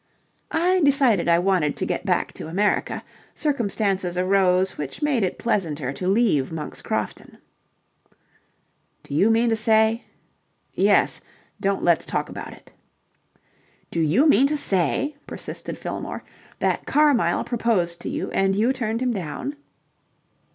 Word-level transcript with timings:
"I 0.49 0.81
decided 0.83 1.29
I 1.29 1.37
wanted 1.37 1.77
to 1.77 1.85
get 1.85 2.07
back 2.07 2.33
to 2.33 2.47
America. 2.47 3.03
Circumstances 3.35 4.17
arose 4.17 4.75
which 4.75 5.03
made 5.03 5.21
it 5.21 5.37
pleasanter 5.37 5.93
to 5.93 6.07
leave 6.07 6.51
Monk's 6.51 6.81
Crofton." 6.81 7.37
"Do 9.03 9.13
you 9.13 9.29
mean 9.29 9.49
to 9.49 9.55
say...?" 9.55 10.03
"Yes. 10.73 11.21
Don't 11.59 11.83
let's 11.83 12.07
talk 12.07 12.29
about 12.29 12.53
it." 12.53 12.71
"Do 13.91 13.99
you 13.99 14.27
mean 14.27 14.47
to 14.47 14.57
say," 14.57 15.15
persisted 15.27 15.77
Fillmore, 15.77 16.23
"that 16.57 16.87
Carmyle 16.87 17.43
proposed 17.43 17.99
to 17.99 18.09
you 18.09 18.31
and 18.31 18.55
you 18.55 18.73
turned 18.73 19.03
him 19.03 19.13
down?" 19.13 19.55